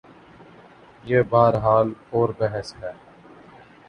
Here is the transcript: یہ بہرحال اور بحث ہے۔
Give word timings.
یہ 1.03 1.21
بہرحال 1.29 1.93
اور 2.09 2.29
بحث 2.37 2.73
ہے۔ 2.75 2.91